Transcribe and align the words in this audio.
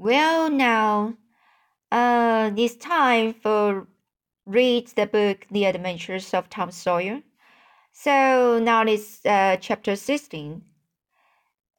Well, 0.00 0.48
now, 0.48 1.18
uh, 1.92 2.52
it's 2.56 2.74
time 2.76 3.34
for 3.34 3.86
read 4.46 4.88
the 4.96 5.04
book 5.04 5.46
The 5.50 5.66
Adventures 5.66 6.32
of 6.32 6.48
Tom 6.48 6.70
Sawyer. 6.70 7.20
So 7.92 8.58
now 8.62 8.82
it's 8.84 9.20
uh, 9.26 9.58
chapter 9.60 9.96
16. 9.96 10.62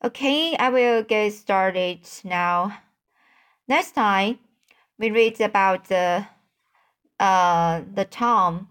Okay, 0.05 0.55
I 0.55 0.69
will 0.69 1.01
get 1.01 1.33
started 1.33 2.07
now. 2.23 2.77
Next 3.67 3.93
time, 3.93 4.37
we 4.99 5.09
read 5.09 5.41
about 5.41 5.85
the 5.85 6.27
uh, 7.19 7.81
the 7.91 8.05
Tom 8.05 8.67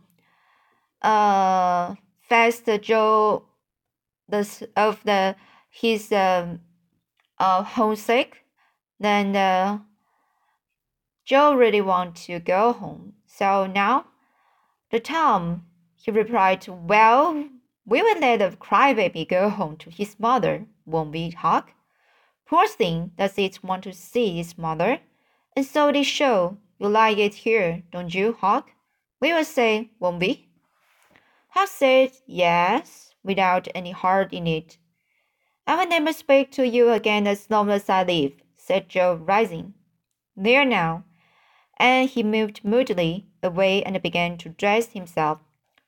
uh, 1.02 1.96
fast 2.22 2.68
Joe 2.82 3.46
the 4.28 4.68
of 4.76 5.02
the 5.02 5.34
his 5.70 6.12
um, 6.12 6.60
uh, 7.40 7.64
homesick. 7.64 8.44
Then 9.00 9.34
uh, 9.34 9.78
Joe 11.24 11.54
really 11.54 11.80
want 11.80 12.14
to 12.26 12.38
go 12.38 12.72
home. 12.72 13.14
So 13.26 13.66
now, 13.66 14.04
the 14.90 15.00
Tom 15.00 15.64
he 15.96 16.10
replied, 16.10 16.66
Well, 16.68 17.48
we 17.84 18.02
will 18.02 18.18
let 18.20 18.38
the 18.38 18.56
crybaby 18.56 19.28
go 19.28 19.50
home 19.50 19.76
to 19.78 19.90
his 19.90 20.18
mother, 20.18 20.66
won't 20.86 21.12
we, 21.12 21.30
Huck? 21.30 21.72
Poor 22.46 22.66
thing, 22.66 23.12
does 23.18 23.36
it 23.36 23.62
want 23.62 23.84
to 23.84 23.92
see 23.92 24.40
its 24.40 24.56
mother? 24.56 25.00
And 25.54 25.66
so 25.66 25.92
they 25.92 26.02
show 26.02 26.56
you 26.78 26.88
like 26.88 27.18
it 27.18 27.34
here, 27.34 27.82
don't 27.92 28.14
you, 28.14 28.36
Huck? 28.40 28.70
We 29.20 29.32
will 29.32 29.44
say, 29.44 29.90
won't 29.98 30.20
we? 30.20 30.48
Huck 31.48 31.68
said, 31.68 32.12
Yes, 32.26 33.14
without 33.22 33.68
any 33.74 33.90
heart 33.90 34.32
in 34.32 34.46
it. 34.46 34.78
I 35.66 35.76
will 35.76 35.88
never 35.88 36.12
speak 36.12 36.50
to 36.52 36.66
you 36.66 36.90
again 36.90 37.26
as 37.26 37.50
long 37.50 37.70
as 37.70 37.90
I 37.90 38.04
live, 38.04 38.32
said 38.62 38.88
Joe, 38.90 39.14
rising. 39.14 39.72
There 40.36 40.66
now. 40.66 41.04
And 41.78 42.10
he 42.10 42.22
moved 42.22 42.62
moodily 42.62 43.26
away 43.42 43.82
and 43.82 44.00
began 44.02 44.36
to 44.38 44.50
dress 44.50 44.92
himself. 44.92 45.38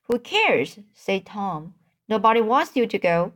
Who 0.08 0.18
cares? 0.18 0.78
said 0.94 1.26
Tom. 1.26 1.74
Nobody 2.08 2.40
wants 2.40 2.74
you 2.74 2.86
to 2.86 2.98
go. 2.98 3.34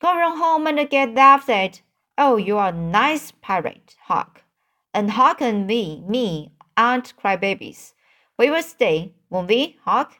Go 0.00 0.16
run 0.16 0.38
home 0.38 0.66
and 0.66 0.88
get 0.88 1.14
laughed 1.14 1.50
at. 1.50 1.82
Oh, 2.16 2.36
you 2.36 2.56
are 2.58 2.70
a 2.70 2.72
nice 2.72 3.30
pirate, 3.30 3.96
Huck. 4.04 4.42
And 4.94 5.12
Huck 5.12 5.40
and 5.42 5.66
me, 5.66 6.02
me, 6.08 6.52
aren't 6.76 7.16
crybabies. 7.16 7.92
We 8.38 8.50
will 8.50 8.62
stay, 8.62 9.12
won't 9.30 9.48
we, 9.48 9.78
Huck? 9.84 10.18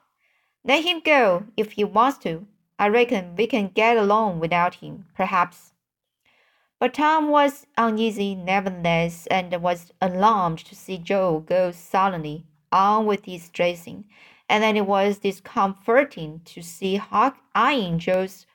Let 0.63 0.85
him 0.85 1.01
go 1.01 1.47
if 1.57 1.73
he 1.73 1.85
wants 1.85 2.19
to. 2.19 2.47
I 2.79 2.89
reckon 2.89 3.35
we 3.35 3.47
can 3.47 3.69
get 3.69 3.97
along 3.97 4.41
without 4.41 4.77
him, 4.77 5.07
perhaps. 5.15 5.72
But 6.83 6.95
Tom 6.95 7.29
was 7.29 7.65
uneasy 7.79 8.35
nevertheless, 8.35 9.29
and 9.29 9.55
was 9.63 9.93
alarmed 10.01 10.59
to 10.65 10.75
see 10.75 10.99
Joe 10.99 11.39
go 11.39 11.71
sullenly 11.71 12.45
on 12.73 13.07
with 13.07 13.25
his 13.25 13.51
dressing, 13.51 14.07
and 14.49 14.65
then 14.65 14.77
it 14.77 14.85
was 14.85 15.21
discomforting 15.21 16.41
to 16.45 16.61
see 16.61 16.97
Huck 16.97 17.39
eyeing 17.55 18.01
Joe's 18.01 18.47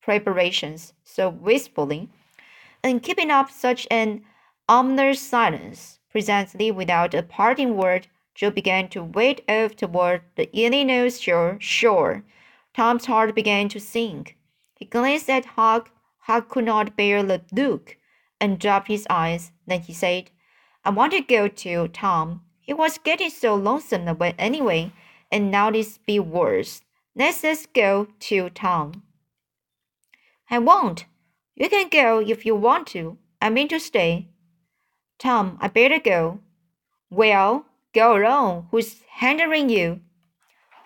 preparations 0.00 0.94
so 1.04 1.28
wistfully, 1.28 2.08
and 2.82 3.02
keeping 3.02 3.30
up 3.30 3.50
such 3.50 3.86
an 3.90 4.24
ominous 4.70 5.20
silence. 5.20 6.00
Presently, 6.10 6.70
without 6.70 7.12
a 7.12 7.22
parting 7.22 7.76
word, 7.76 8.06
Joe 8.34 8.50
began 8.50 8.88
to 8.88 9.04
wade 9.04 9.42
off 9.50 9.76
toward 9.76 10.22
the 10.36 10.48
Illinois 10.56 11.20
shore. 11.20 11.58
shore. 11.60 12.24
Tom's 12.72 13.04
heart 13.04 13.34
began 13.34 13.68
to 13.68 13.78
sink. 13.78 14.38
He 14.76 14.86
glanced 14.86 15.28
at 15.28 15.44
Huck 15.44 15.90
Huck 16.26 16.48
could 16.48 16.64
not 16.64 16.96
bear 16.96 17.22
the 17.22 17.42
look 17.52 17.96
and 18.40 18.58
dropped 18.58 18.88
his 18.88 19.06
eyes. 19.08 19.52
Then 19.66 19.80
he 19.82 19.92
said, 19.92 20.30
I 20.84 20.90
want 20.90 21.12
to 21.12 21.20
go 21.20 21.46
to 21.46 21.88
Tom. 21.88 22.42
It 22.66 22.74
was 22.74 22.98
getting 22.98 23.30
so 23.30 23.54
lonesome 23.54 24.08
away 24.08 24.34
anyway, 24.36 24.92
and 25.30 25.52
now 25.52 25.70
this 25.70 25.98
be 25.98 26.18
worse. 26.18 26.82
Let's 27.14 27.42
just 27.42 27.72
go 27.72 28.08
to 28.18 28.50
Tom. 28.50 29.04
I 30.50 30.58
won't. 30.58 31.06
You 31.54 31.68
can 31.68 31.88
go 31.88 32.18
if 32.18 32.44
you 32.44 32.56
want 32.56 32.88
to. 32.88 33.18
I 33.40 33.48
mean 33.48 33.68
to 33.68 33.78
stay. 33.78 34.28
Tom, 35.18 35.58
I 35.60 35.68
better 35.68 36.00
go. 36.00 36.40
Well, 37.08 37.66
go 37.94 38.16
along. 38.16 38.66
Who's 38.72 39.00
hindering 39.14 39.68
you? 39.68 40.00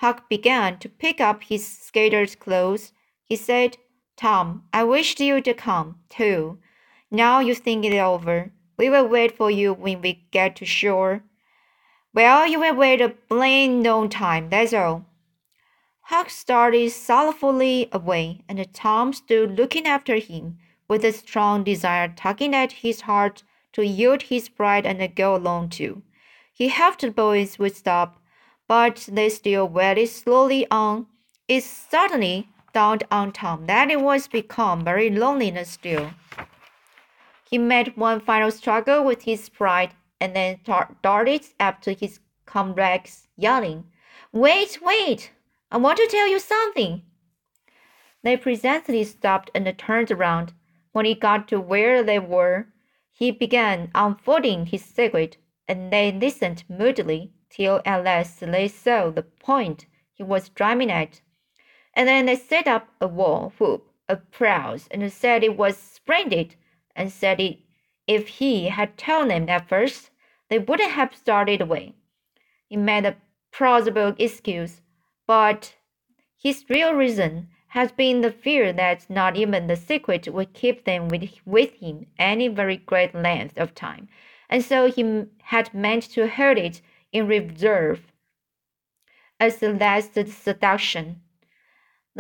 Huck 0.00 0.28
began 0.28 0.78
to 0.80 0.88
pick 0.88 1.18
up 1.18 1.44
his 1.44 1.66
skater's 1.66 2.36
clothes. 2.36 2.92
He 3.24 3.36
said, 3.36 3.78
Tom, 4.20 4.64
I 4.70 4.84
wished 4.84 5.18
you 5.18 5.40
to 5.40 5.54
come, 5.54 5.98
too. 6.10 6.58
Now 7.10 7.40
you 7.40 7.54
think 7.54 7.86
it 7.86 7.98
over. 7.98 8.52
We 8.76 8.90
will 8.90 9.08
wait 9.08 9.34
for 9.34 9.50
you 9.50 9.72
when 9.72 10.02
we 10.02 10.26
get 10.30 10.56
to 10.56 10.66
shore. 10.66 11.22
Well, 12.12 12.46
you 12.46 12.60
will 12.60 12.74
wait 12.74 13.00
a 13.00 13.14
blame 13.30 13.82
long 13.82 14.10
time, 14.10 14.50
that's 14.50 14.74
all. 14.74 15.06
Huck 16.02 16.28
started 16.28 16.92
sorrowfully 16.92 17.88
away, 17.92 18.42
and 18.46 18.62
Tom 18.74 19.14
stood 19.14 19.56
looking 19.56 19.86
after 19.86 20.16
him, 20.16 20.58
with 20.86 21.02
a 21.02 21.12
strong 21.12 21.64
desire 21.64 22.12
tugging 22.14 22.54
at 22.54 22.72
his 22.72 23.00
heart 23.02 23.42
to 23.72 23.86
yield 23.86 24.24
his 24.24 24.50
pride 24.50 24.84
and 24.84 25.14
go 25.14 25.34
along 25.34 25.70
too. 25.70 26.02
He 26.52 26.68
hoped 26.68 27.00
the 27.00 27.10
boys 27.10 27.58
would 27.58 27.74
stop, 27.74 28.20
but 28.68 29.08
they 29.10 29.30
still 29.30 29.66
went 29.66 30.06
slowly 30.10 30.66
on. 30.70 31.06
It 31.48 31.64
suddenly 31.64 32.50
dawned 32.72 33.04
on 33.10 33.32
Tom 33.32 33.66
that 33.66 33.90
it 33.90 34.00
was 34.00 34.28
become 34.28 34.84
very 34.84 35.10
lonely 35.10 35.52
still. 35.64 36.12
He 37.50 37.58
made 37.58 37.96
one 37.96 38.20
final 38.20 38.50
struggle 38.50 39.04
with 39.04 39.22
his 39.22 39.48
pride 39.48 39.94
and 40.20 40.36
then 40.36 40.60
darted 41.02 41.46
after 41.58 41.92
his 41.92 42.20
comrades, 42.46 43.26
yelling, 43.36 43.84
Wait, 44.32 44.78
wait! 44.80 45.32
I 45.72 45.78
want 45.78 45.98
to 45.98 46.06
tell 46.08 46.28
you 46.28 46.38
something. 46.38 47.02
They 48.22 48.36
presently 48.36 49.02
stopped 49.04 49.50
and 49.54 49.66
turned 49.78 50.10
around. 50.10 50.52
When 50.92 51.04
he 51.04 51.14
got 51.14 51.48
to 51.48 51.60
where 51.60 52.02
they 52.02 52.18
were, 52.18 52.68
he 53.12 53.30
began 53.30 53.90
unfolding 53.94 54.66
his 54.66 54.84
secret, 54.84 55.36
and 55.66 55.92
they 55.92 56.12
listened 56.12 56.64
moodily 56.68 57.32
till 57.48 57.80
at 57.84 58.04
last 58.04 58.40
they 58.40 58.68
saw 58.68 59.10
the 59.10 59.22
point 59.22 59.86
he 60.12 60.22
was 60.22 60.48
driving 60.50 60.90
at 60.90 61.20
and 61.94 62.08
then 62.08 62.26
they 62.26 62.36
set 62.36 62.66
up 62.66 62.88
a 63.00 63.06
war 63.06 63.52
whoop 63.58 63.86
of 64.08 64.30
praise 64.30 64.88
and 64.90 65.12
said 65.12 65.42
it 65.42 65.56
was 65.56 65.76
splendid, 65.76 66.56
and 66.94 67.12
said 67.12 67.40
it 67.40 67.58
if 68.06 68.26
he 68.26 68.68
had 68.68 68.98
told 68.98 69.30
them 69.30 69.48
at 69.48 69.68
first, 69.68 70.10
they 70.48 70.58
wouldn't 70.58 70.90
have 70.90 71.14
started 71.14 71.60
away. 71.60 71.94
He 72.68 72.76
made 72.76 73.06
a 73.06 73.16
plausible 73.52 74.14
excuse, 74.18 74.80
but 75.26 75.76
his 76.36 76.64
real 76.68 76.94
reason 76.94 77.48
has 77.68 77.92
been 77.92 78.20
the 78.20 78.32
fear 78.32 78.72
that 78.72 79.08
not 79.08 79.36
even 79.36 79.68
the 79.68 79.76
secret 79.76 80.26
would 80.26 80.54
keep 80.54 80.84
them 80.84 81.06
with, 81.06 81.30
with 81.44 81.74
him 81.74 82.06
any 82.18 82.48
very 82.48 82.76
great 82.76 83.14
length 83.14 83.56
of 83.58 83.74
time, 83.74 84.08
and 84.48 84.64
so 84.64 84.90
he 84.90 85.24
had 85.42 85.72
meant 85.72 86.02
to 86.10 86.28
hold 86.28 86.58
it 86.58 86.80
in 87.12 87.28
reserve 87.28 88.12
as 89.38 89.58
the 89.58 89.72
last 89.72 90.14
seduction 90.14 91.20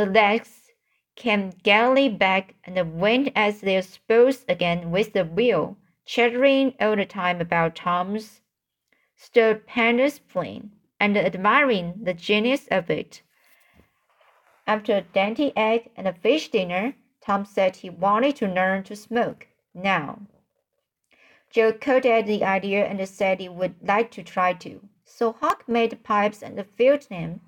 the 0.00 0.06
legs 0.06 0.70
came 1.14 1.50
gaily 1.62 2.08
back 2.08 2.54
and 2.64 2.98
went 2.98 3.30
as 3.36 3.60
they 3.60 3.78
supposed 3.82 4.48
again 4.48 4.90
with 4.90 5.12
the 5.12 5.26
wheel, 5.26 5.76
chattering 6.06 6.72
all 6.80 6.96
the 6.96 7.04
time 7.04 7.38
about 7.38 7.76
Tom's 7.76 8.40
stupendous 9.14 10.18
plane, 10.18 10.70
and 10.98 11.18
admiring 11.18 11.92
the 12.02 12.14
genius 12.14 12.66
of 12.70 12.88
it. 12.88 13.20
After 14.66 14.96
a 14.96 15.02
dainty 15.02 15.52
egg 15.54 15.90
and 15.96 16.08
a 16.08 16.14
fish 16.14 16.48
dinner, 16.48 16.94
Tom 17.20 17.44
said 17.44 17.76
he 17.76 17.90
wanted 17.90 18.36
to 18.36 18.48
learn 18.48 18.84
to 18.84 18.96
smoke 18.96 19.48
now. 19.74 20.22
Joe 21.50 21.74
caught 21.74 22.06
at 22.06 22.24
the 22.24 22.42
idea 22.42 22.86
and 22.86 23.06
said 23.06 23.38
he 23.38 23.50
would 23.50 23.74
like 23.86 24.10
to 24.12 24.22
try 24.22 24.54
to. 24.54 24.80
So 25.04 25.32
Huck 25.32 25.68
made 25.68 26.02
pipes 26.02 26.42
and 26.42 26.64
filled 26.74 27.02
them. 27.10 27.42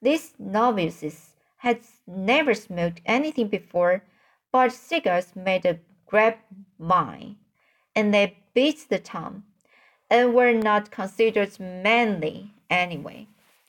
These 0.00 0.34
novices 0.40 1.31
had 1.62 1.78
never 2.08 2.54
smoked 2.54 3.00
anything 3.06 3.46
before, 3.46 4.02
but 4.50 4.72
cigars 4.72 5.36
made 5.36 5.64
a 5.64 5.78
grab 6.06 6.34
mine, 6.76 7.36
and 7.94 8.12
they 8.12 8.36
beat 8.52 8.88
the 8.88 8.98
tongue, 8.98 9.44
and 10.10 10.34
were 10.34 10.52
not 10.52 10.90
considered 10.90 11.60
manly 11.60 12.52
anyway. 12.68 13.28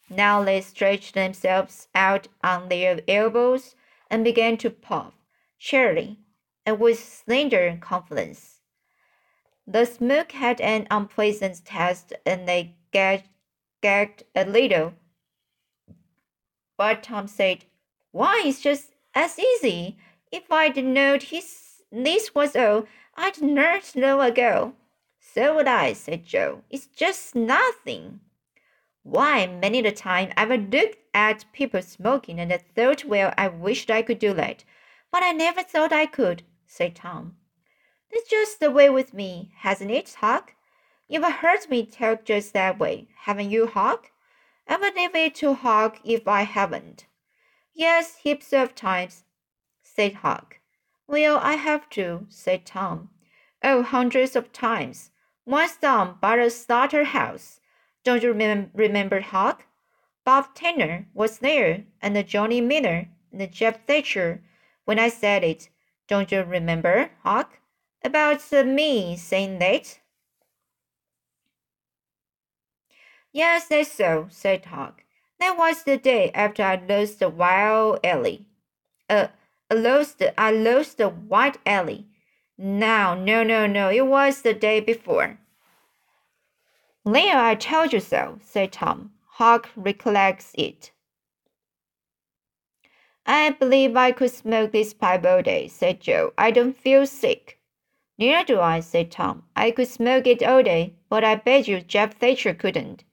Now 0.09 0.43
they 0.43 0.59
stretched 0.61 1.13
themselves 1.13 1.87
out 1.93 2.27
on 2.43 2.67
their 2.67 2.99
elbows 3.07 3.75
and 4.09 4.23
began 4.23 4.57
to 4.57 4.71
puff, 4.71 5.13
cheerily, 5.59 6.17
and 6.65 6.79
with 6.79 6.97
slender 6.97 7.77
confidence. 7.79 8.57
The 9.67 9.85
smoke 9.85 10.31
had 10.31 10.59
an 10.61 10.87
unpleasant 10.89 11.63
taste, 11.63 12.11
and 12.25 12.47
they 12.47 12.75
gagged, 12.89 13.29
gagged 13.81 14.23
a 14.35 14.45
little. 14.45 14.93
But 16.75 17.03
Tom 17.03 17.27
said, 17.27 17.65
why, 18.13 18.43
it's 18.45 18.61
just 18.61 18.91
as 19.15 19.39
easy. 19.39 19.97
If 20.31 20.51
I'd 20.51 20.77
known 20.77 21.19
his 21.19 21.81
this 21.91 22.33
was 22.35 22.55
all, 22.55 22.85
I'd 23.15 23.41
learned 23.41 23.91
long 23.95 24.21
ago. 24.21 24.73
So 25.19 25.55
would 25.55 25.67
I, 25.67 25.93
said 25.93 26.23
Joe. 26.23 26.61
It's 26.69 26.85
just 26.85 27.35
nothing. 27.35 28.19
Why, 29.01 29.47
many 29.47 29.79
a 29.79 29.91
time 29.91 30.31
I've 30.37 30.49
looked 30.49 30.97
at 31.13 31.51
people 31.53 31.81
smoking 31.81 32.39
and 32.39 32.53
I 32.53 32.59
thought, 32.59 33.03
well, 33.03 33.33
I 33.35 33.47
wished 33.47 33.89
I 33.89 34.03
could 34.03 34.19
do 34.19 34.33
that. 34.35 34.63
But 35.11 35.23
I 35.23 35.31
never 35.31 35.63
thought 35.63 35.91
I 35.91 36.05
could, 36.05 36.43
said 36.67 36.95
Tom. 36.95 37.35
That's 38.11 38.29
just 38.29 38.59
the 38.59 38.69
way 38.69 38.91
with 38.91 39.13
me, 39.13 39.51
hasn't 39.57 39.89
it, 39.91 40.15
Huck? 40.19 40.53
You've 41.07 41.25
heard 41.25 41.67
me 41.67 41.85
talk 41.85 42.25
just 42.25 42.53
that 42.53 42.77
way, 42.77 43.07
haven't 43.23 43.49
you, 43.49 43.65
Huck? 43.65 44.11
I 44.67 44.77
would 44.77 44.95
leave 44.95 45.15
it 45.15 45.33
to 45.35 45.55
Huck 45.55 45.99
if 46.03 46.27
I 46.27 46.43
haven't. 46.43 47.07
Yes, 47.75 48.17
heaps 48.17 48.53
of 48.53 48.75
times, 48.75 49.23
said 49.81 50.13
Huck. 50.15 50.59
Well, 51.07 51.37
I 51.37 51.55
have 51.55 51.89
to, 51.91 52.27
said 52.29 52.65
Tom. 52.65 53.09
Oh, 53.63 53.81
hundreds 53.81 54.35
of 54.35 54.53
times. 54.53 55.11
Once 55.45 55.77
down 55.77 56.17
by 56.21 56.37
the 56.37 56.49
starter 56.49 57.03
house. 57.03 57.59
Don't 58.03 58.21
you 58.21 58.33
remem 58.33 58.69
remember 58.73 59.21
Huck? 59.21 59.65
Bob 60.23 60.53
Tanner 60.53 61.07
was 61.13 61.39
there, 61.39 61.85
and 62.01 62.27
Johnny 62.27 62.61
Miller, 62.61 63.09
and 63.31 63.51
Jeff 63.51 63.85
Thatcher, 63.85 64.43
when 64.85 64.99
I 64.99 65.09
said 65.09 65.43
it. 65.43 65.69
Don't 66.07 66.31
you 66.31 66.43
remember, 66.43 67.11
Huck? 67.23 67.59
About 68.03 68.53
uh, 68.53 68.63
me 68.63 69.17
saying 69.17 69.59
that? 69.59 69.99
Yes, 73.31 73.67
that's 73.67 73.91
so, 73.91 74.27
said 74.29 74.65
Huck. 74.65 75.03
That 75.43 75.57
was 75.57 75.83
the 75.83 75.97
day 75.97 76.31
after 76.33 76.63
I 76.63 76.75
lost 76.87 77.19
the 77.19 77.27
wild 77.27 77.99
Ellie. 78.01 78.45
Uh, 79.09 79.27
I 79.69 79.73
lost, 79.73 80.23
I 80.37 80.51
lost 80.51 80.97
the 80.97 81.09
white 81.09 81.57
Ellie. 81.65 82.07
No, 82.57 83.13
no, 83.13 83.43
no, 83.43 83.67
no, 83.67 83.89
it 83.89 84.07
was 84.07 84.41
the 84.41 84.53
day 84.53 84.79
before. 84.79 85.37
There, 87.03 87.37
I 87.37 87.55
told 87.55 87.91
you 87.91 87.99
so, 87.99 88.39
said 88.41 88.71
Tom. 88.71 89.11
Huck 89.31 89.69
recollects 89.75 90.53
it. 90.53 90.91
I 93.25 93.49
believe 93.49 93.97
I 93.97 94.13
could 94.13 94.31
smoke 94.31 94.71
this 94.71 94.93
pipe 94.93 95.25
all 95.25 95.41
day, 95.41 95.67
said 95.67 95.99
Joe. 95.99 96.31
I 96.37 96.51
don't 96.51 96.77
feel 96.77 97.05
sick. 97.05 97.59
Neither 98.17 98.45
do 98.45 98.61
I, 98.61 98.79
said 98.79 99.11
Tom. 99.11 99.43
I 99.57 99.71
could 99.71 99.89
smoke 99.89 100.25
it 100.25 100.41
all 100.41 100.63
day, 100.63 100.93
but 101.09 101.25
I 101.25 101.35
bet 101.35 101.67
you 101.67 101.81
Jeff 101.81 102.15
Thatcher 102.17 102.53
couldn't. 102.53 103.03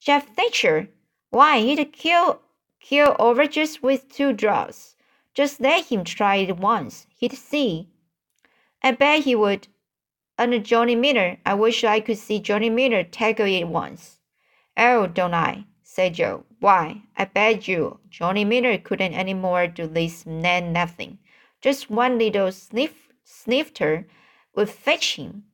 Jeff 0.00 0.26
Thatcher? 0.34 0.88
Why, 1.30 1.60
he'd 1.60 1.92
kill, 1.92 2.40
kill 2.80 3.14
over 3.18 3.46
just 3.46 3.82
with 3.82 4.08
two 4.08 4.32
draws. 4.32 4.96
Just 5.34 5.60
let 5.60 5.86
him 5.86 6.04
try 6.04 6.36
it 6.36 6.56
once. 6.56 7.06
He'd 7.16 7.32
see. 7.32 7.88
I 8.82 8.92
bet 8.92 9.24
he 9.24 9.34
would. 9.34 9.68
And 10.38 10.64
Johnny 10.64 10.94
Miller, 10.94 11.38
I 11.44 11.54
wish 11.54 11.84
I 11.84 12.00
could 12.00 12.18
see 12.18 12.38
Johnny 12.40 12.70
Miller 12.70 13.02
tackle 13.04 13.46
it 13.46 13.68
once. 13.68 14.20
Oh, 14.76 15.06
don't 15.06 15.34
I? 15.34 15.64
said 15.82 16.14
Joe. 16.14 16.44
Why, 16.60 17.02
I 17.16 17.24
bet 17.24 17.68
you 17.68 18.00
Johnny 18.08 18.44
Miller 18.44 18.78
couldn't 18.78 19.14
any 19.14 19.34
more 19.34 19.66
do 19.66 19.86
this 19.86 20.22
than 20.22 20.72
nothing. 20.72 21.18
Just 21.60 21.90
one 21.90 22.18
little 22.18 22.52
sniff 22.52 23.08
snifter 23.24 24.06
would 24.54 24.70
fetch 24.70 25.16
him. 25.16 25.44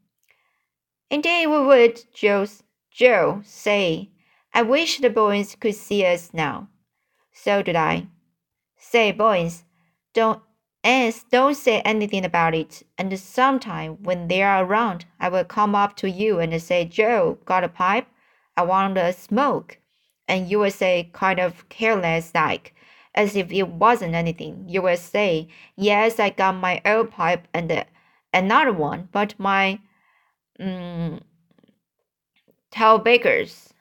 Indeed 1.10 1.46
we 1.46 1.60
would, 1.64 2.04
Joe. 2.14 2.46
Joe, 2.90 3.42
say, 3.44 4.10
I 4.54 4.62
wish 4.62 4.98
the 4.98 5.10
boys 5.10 5.56
could 5.56 5.74
see 5.74 6.06
us 6.06 6.30
now. 6.32 6.68
So 7.32 7.60
did 7.60 7.74
I. 7.74 8.06
Say, 8.78 9.10
boys, 9.10 9.64
don't 10.14 10.40
and 10.84 11.14
don't 11.30 11.56
say 11.56 11.80
anything 11.80 12.24
about 12.24 12.54
it. 12.54 12.82
And 12.96 13.18
sometime 13.18 14.02
when 14.02 14.28
they 14.28 14.42
are 14.42 14.64
around, 14.64 15.06
I 15.18 15.28
will 15.28 15.44
come 15.44 15.74
up 15.74 15.96
to 15.96 16.10
you 16.10 16.38
and 16.38 16.62
say, 16.62 16.84
Joe, 16.84 17.38
got 17.46 17.64
a 17.64 17.68
pipe? 17.68 18.06
I 18.56 18.62
want 18.62 18.96
a 18.96 19.12
smoke. 19.12 19.78
And 20.28 20.48
you 20.48 20.60
will 20.60 20.70
say, 20.70 21.10
kind 21.12 21.40
of 21.40 21.68
careless 21.68 22.32
like, 22.34 22.74
as 23.14 23.34
if 23.34 23.50
it 23.50 23.68
wasn't 23.68 24.14
anything. 24.14 24.66
You 24.68 24.82
will 24.82 24.96
say, 24.96 25.48
Yes, 25.74 26.20
I 26.20 26.30
got 26.30 26.54
my 26.54 26.80
old 26.84 27.10
pipe 27.10 27.48
and 27.52 27.84
another 28.32 28.72
one, 28.72 29.08
but 29.10 29.34
my 29.38 29.80
um, 30.60 31.20
Tell 32.70 32.98
Bakers. 32.98 33.73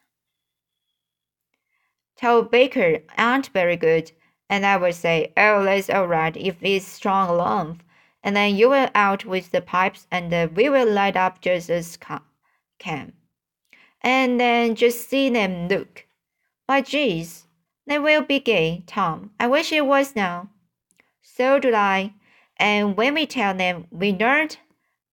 Tell 2.24 2.42
Baker 2.42 3.00
aren't 3.18 3.48
very 3.48 3.76
good. 3.76 4.14
And 4.50 4.66
I 4.66 4.78
will 4.78 4.94
say, 4.94 5.34
Oh, 5.36 5.66
that's 5.66 5.90
all 5.90 6.08
right 6.08 6.38
if 6.38 6.56
it's 6.62 6.86
strong 6.86 7.36
enough. 7.36 7.80
And 8.24 8.34
then 8.34 8.56
you 8.56 8.70
will 8.70 8.88
out 8.96 9.26
with 9.26 9.52
the 9.52 9.60
pipes 9.60 10.08
and 10.10 10.56
we 10.56 10.70
will 10.70 10.90
light 10.90 11.18
up 11.18 11.42
just 11.42 11.70
as 11.70 12.00
can. 12.80 13.12
And 14.00 14.40
then 14.40 14.76
just 14.76 15.10
see 15.10 15.30
them 15.30 15.68
look. 15.68 16.08
By 16.66 16.80
geez, 16.80 17.48
they 17.88 18.00
will 18.00 18.22
be 18.22 18.40
gay, 18.40 18.86
Tom. 18.88 19.32
I 19.38 19.48
wish 19.48 19.74
it 19.74 19.86
was 19.86 20.16
now. 20.16 20.48
So 21.22 21.60
do 21.60 21.76
I. 21.76 22.14
And 22.56 22.96
when 22.96 23.16
we 23.16 23.26
tell 23.26 23.54
them 23.54 23.88
we 23.92 24.14
learned 24.14 24.60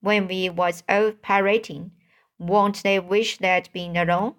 when 0.00 0.28
we 0.28 0.48
was 0.48 0.84
out 0.88 1.22
pirating, 1.22 1.90
won't 2.38 2.84
they 2.84 3.00
wish 3.00 3.38
they'd 3.38 3.68
been 3.72 3.96
alone? 3.96 4.36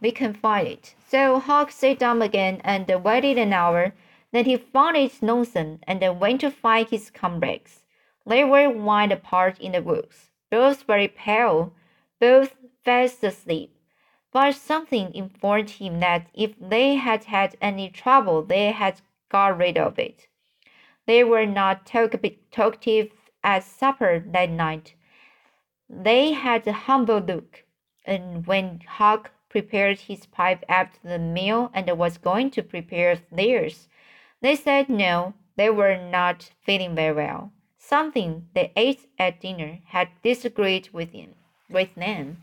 We 0.00 0.10
can 0.10 0.34
find 0.34 0.66
it. 0.66 0.94
So 1.08 1.38
Huck 1.38 1.70
sat 1.70 1.98
down 1.98 2.20
again 2.20 2.60
and 2.64 2.88
waited 3.04 3.38
an 3.38 3.52
hour. 3.52 3.94
Then 4.32 4.44
he 4.44 4.56
found 4.56 4.96
it 4.96 5.22
lonesome 5.22 5.78
and 5.86 6.20
went 6.20 6.40
to 6.40 6.50
find 6.50 6.88
his 6.88 7.10
comrades. 7.10 7.84
They 8.26 8.42
were 8.42 8.68
wide 8.68 9.12
apart 9.12 9.60
in 9.60 9.72
the 9.72 9.82
woods, 9.82 10.30
both 10.50 10.82
very 10.82 11.08
pale, 11.08 11.72
both 12.18 12.56
fast 12.84 13.22
asleep 13.22 13.73
but 14.34 14.52
something 14.52 15.14
informed 15.14 15.70
him 15.70 16.00
that 16.00 16.26
if 16.34 16.54
they 16.58 16.96
had 16.96 17.22
had 17.24 17.56
any 17.62 17.88
trouble, 17.88 18.42
they 18.42 18.72
had 18.72 19.00
got 19.28 19.56
rid 19.56 19.78
of 19.78 19.96
it. 19.96 20.26
They 21.06 21.22
were 21.22 21.46
not 21.46 21.86
talkative 21.86 23.12
at 23.44 23.62
supper 23.62 24.18
that 24.26 24.50
night. 24.50 24.94
They 25.88 26.32
had 26.32 26.66
a 26.66 26.72
humble 26.72 27.20
look. 27.20 27.62
And 28.04 28.44
when 28.44 28.80
Huck 28.80 29.30
prepared 29.48 30.00
his 30.00 30.26
pipe 30.26 30.64
after 30.68 30.98
the 31.04 31.18
meal 31.20 31.70
and 31.72 31.88
was 31.96 32.18
going 32.18 32.50
to 32.50 32.62
prepare 32.62 33.20
theirs, 33.30 33.88
they 34.40 34.56
said 34.56 34.88
no, 34.88 35.34
they 35.54 35.70
were 35.70 35.96
not 35.96 36.50
feeling 36.60 36.96
very 36.96 37.14
well. 37.14 37.52
Something 37.78 38.48
they 38.52 38.72
ate 38.74 39.08
at 39.16 39.40
dinner 39.40 39.78
had 39.86 40.08
disagreed 40.24 40.88
with 40.92 41.12
him, 41.12 41.36
with 41.70 41.94
them. 41.94 42.42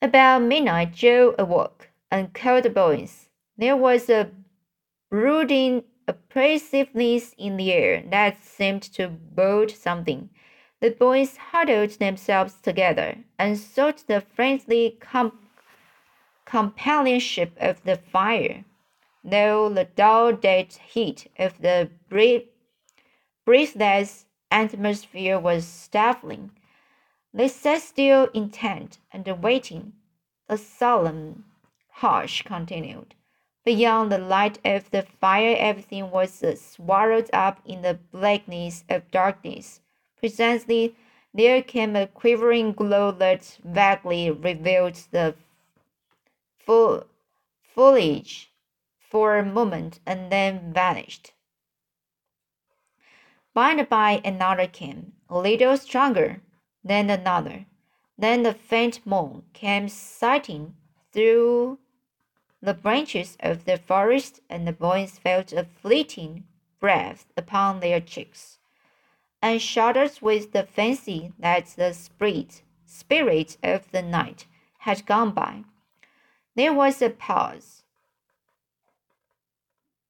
About 0.00 0.42
midnight, 0.42 0.92
Joe 0.92 1.34
awoke 1.38 1.88
and 2.10 2.32
called 2.32 2.62
the 2.62 2.70
boys. 2.70 3.28
There 3.56 3.76
was 3.76 4.08
a 4.08 4.30
brooding 5.10 5.82
oppressiveness 6.06 7.34
in 7.36 7.56
the 7.56 7.72
air 7.72 8.04
that 8.10 8.44
seemed 8.44 8.82
to 8.94 9.08
bode 9.08 9.72
something. 9.72 10.30
The 10.80 10.92
boys 10.92 11.36
huddled 11.36 11.90
themselves 11.98 12.54
together 12.62 13.16
and 13.40 13.58
sought 13.58 14.04
the 14.06 14.20
friendly 14.20 14.96
com- 15.00 15.36
companionship 16.44 17.56
of 17.60 17.82
the 17.82 17.96
fire, 17.96 18.64
though 19.24 19.68
the 19.68 19.84
dull 19.84 20.32
dead 20.32 20.74
heat 20.74 21.26
of 21.40 21.60
the 21.60 21.90
breathless 23.44 24.26
atmosphere 24.52 25.40
was 25.40 25.66
stifling. 25.66 26.52
They 27.32 27.48
sat 27.48 27.82
still 27.82 28.28
intent 28.34 28.98
and 29.12 29.26
waiting. 29.42 29.92
The 30.48 30.56
solemn 30.56 31.44
hush 31.90 32.42
continued. 32.42 33.14
Beyond 33.64 34.10
the 34.10 34.18
light 34.18 34.58
of 34.64 34.90
the 34.90 35.02
fire, 35.02 35.54
everything 35.58 36.10
was 36.10 36.42
uh, 36.42 36.56
swallowed 36.56 37.28
up 37.32 37.60
in 37.66 37.82
the 37.82 37.98
blackness 38.12 38.84
of 38.88 39.10
darkness. 39.10 39.80
Presently, 40.16 40.96
there 41.34 41.62
came 41.62 41.94
a 41.94 42.06
quivering 42.06 42.72
glow 42.72 43.12
that 43.12 43.58
vaguely 43.62 44.30
revealed 44.30 44.94
the 45.10 45.34
full 46.58 47.04
foliage 47.62 48.50
for 48.98 49.36
a 49.36 49.44
moment 49.44 50.00
and 50.06 50.32
then 50.32 50.72
vanished. 50.72 51.32
By 53.52 53.72
and 53.72 53.88
by, 53.88 54.22
another 54.24 54.66
came, 54.66 55.12
a 55.28 55.38
little 55.38 55.76
stronger, 55.76 56.40
then 56.84 57.10
another. 57.10 57.66
Then 58.16 58.42
the 58.42 58.54
faint 58.54 59.00
moan 59.04 59.44
came 59.52 59.88
sighting 59.88 60.74
through 61.12 61.78
the 62.60 62.74
branches 62.74 63.36
of 63.40 63.64
the 63.64 63.76
forest, 63.76 64.40
and 64.50 64.66
the 64.66 64.72
boys 64.72 65.18
felt 65.18 65.52
a 65.52 65.64
fleeting 65.64 66.44
breath 66.80 67.26
upon 67.36 67.80
their 67.80 68.00
cheeks, 68.00 68.58
and 69.40 69.62
shuddered 69.62 70.18
with 70.20 70.52
the 70.52 70.64
fancy 70.64 71.32
that 71.38 71.66
the 71.76 71.92
spirit, 71.92 72.62
spirit 72.84 73.56
of 73.62 73.90
the 73.92 74.02
night 74.02 74.46
had 74.78 75.06
gone 75.06 75.30
by. 75.30 75.64
There 76.56 76.74
was 76.74 77.00
a 77.00 77.10
pause. 77.10 77.84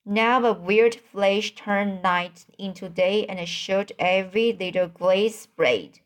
Now 0.07 0.43
a 0.43 0.55
weird 0.55 0.95
flash 0.95 1.55
turned 1.55 2.03
night 2.03 2.47
into 2.59 2.89
day 2.89 3.27
and 3.27 3.47
showed 3.47 3.93
every 3.99 4.55
little 4.55 4.89
glaze 4.89 5.45
blade, 5.45 6.01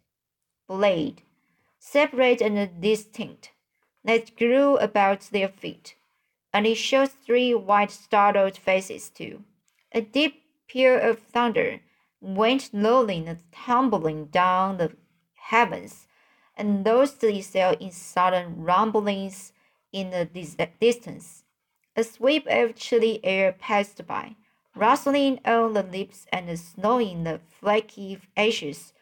blade, 0.76 1.22
separate 1.78 2.40
and 2.40 2.80
distinct, 2.80 3.50
that 4.04 4.36
grew 4.36 4.76
about 4.78 5.20
their 5.32 5.48
feet 5.48 5.96
and 6.52 6.66
it 6.66 6.74
shows 6.74 7.10
three 7.10 7.54
white 7.54 7.90
startled 7.90 8.56
faces 8.56 9.08
too. 9.08 9.42
A 9.92 10.00
deep 10.00 10.42
peal 10.68 10.98
of 11.00 11.18
thunder 11.18 11.80
went 12.20 12.70
rolling 12.72 13.28
and 13.28 13.40
tumbling 13.50 14.26
down 14.26 14.76
the 14.76 14.94
heavens, 15.34 16.06
and 16.56 16.84
lost 16.84 17.24
itself 17.24 17.76
in 17.80 17.90
sudden 17.90 18.62
rumblings 18.62 19.52
in 19.92 20.10
the 20.10 20.24
dis 20.24 20.56
distance. 20.80 21.44
A 21.96 22.04
sweep 22.04 22.46
of 22.46 22.76
chilly 22.76 23.20
air 23.24 23.52
passed 23.52 24.06
by, 24.06 24.36
rustling 24.74 25.40
on 25.44 25.72
the 25.72 25.82
leaves 25.82 26.26
and 26.32 26.58
snowing 26.58 27.24
the 27.24 27.40
flaky 27.60 28.18
ashes 28.36 28.92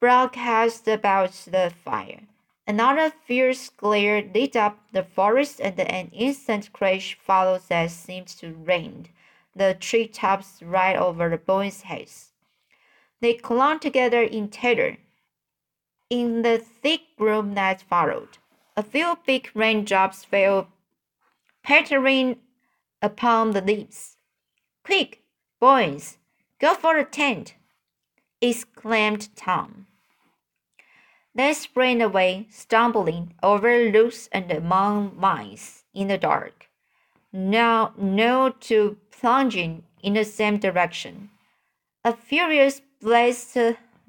broadcast 0.00 0.86
about 0.86 1.32
the 1.50 1.72
fire. 1.84 2.20
Another 2.66 3.10
fierce 3.10 3.70
glare 3.70 4.22
lit 4.22 4.54
up 4.54 4.78
the 4.92 5.02
forest, 5.02 5.60
and 5.60 5.80
an 5.80 6.10
instant 6.12 6.72
crash 6.72 7.18
followed 7.20 7.62
that 7.68 7.90
seemed 7.90 8.28
to 8.28 8.52
rend 8.52 9.08
the 9.56 9.74
tree 9.74 10.06
tops 10.06 10.62
right 10.62 10.96
over 10.96 11.28
the 11.28 11.36
boys' 11.36 11.82
heads. 11.82 12.32
They 13.20 13.34
clung 13.34 13.80
together 13.80 14.22
in 14.22 14.48
terror. 14.48 14.98
In 16.08 16.42
the 16.42 16.58
thick 16.58 17.02
gloom 17.18 17.54
that 17.54 17.82
followed, 17.82 18.38
a 18.76 18.82
few 18.82 19.18
big 19.26 19.50
raindrops 19.54 20.24
fell 20.24 20.68
pattering 21.64 22.36
upon 23.02 23.50
the 23.50 23.60
leaves. 23.60 24.16
Quick, 24.84 25.22
boys, 25.58 26.18
go 26.60 26.74
for 26.74 26.96
the 26.96 27.04
tent! 27.04 27.56
exclaimed 28.40 29.34
Tom. 29.34 29.87
They 31.38 31.54
sprang 31.54 32.02
away, 32.02 32.48
stumbling 32.50 33.32
over 33.44 33.68
roots 33.68 34.28
and 34.32 34.50
among 34.50 35.12
vines 35.12 35.84
in 35.94 36.08
the 36.08 36.18
dark. 36.18 36.68
Now, 37.32 37.92
no 37.96 38.50
two 38.50 38.96
plunging 39.12 39.84
in 40.02 40.14
the 40.14 40.24
same 40.24 40.58
direction. 40.58 41.30
A 42.04 42.12
furious 42.12 42.82
blast 43.00 43.56